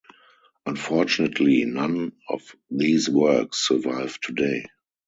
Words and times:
Unfortunately 0.65 1.63
none 1.65 2.13
of 2.27 2.41
these 2.71 3.07
works 3.07 3.67
survive 3.67 4.19
today. 4.19 4.65